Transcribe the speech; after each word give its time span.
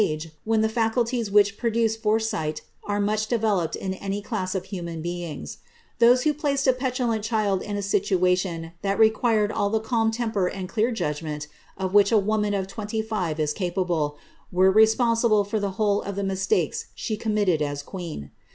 31 0.01 0.15
ife 0.17 0.31
when 0.45 0.61
the 0.61 0.67
faculties 0.67 1.29
which 1.29 1.59
produce 1.59 1.95
foresight 1.95 2.63
are 2.85 2.99
much 2.99 3.27
developed 3.27 3.75
in 3.75 3.93
any 3.93 4.19
class 4.19 4.55
of 4.55 4.65
human 4.65 4.99
beings: 4.99 5.59
those 5.99 6.23
who 6.23 6.33
placed 6.33 6.65
a 6.65 6.73
petulant 6.73 7.23
child 7.23 7.61
in 7.61 7.77
a 7.77 7.81
situa 7.81 8.35
tion 8.35 8.71
that 8.81 8.97
required 8.97 9.51
all 9.51 9.69
the 9.69 9.79
calm 9.79 10.09
temper 10.09 10.47
and 10.47 10.67
clear 10.67 10.91
judgment 10.91 11.45
of 11.77 11.93
which 11.93 12.11
a 12.11 12.17
woman 12.17 12.55
of 12.55 12.65
twenty 12.67 12.99
five 13.03 13.39
is 13.39 13.53
capable, 13.53 14.17
were 14.51 14.71
responsible 14.71 15.43
for 15.43 15.59
the 15.59 15.73
whole 15.77 16.01
of 16.01 16.15
the 16.15 16.23
jiLstakes 16.23 16.85
she 16.95 17.15
committed 17.15 17.61
as 17.61 17.83
queen. 17.83 18.31